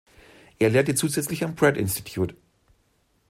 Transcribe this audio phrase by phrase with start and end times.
[0.57, 2.33] Er lehrte zusätzlich am Pratt Institute.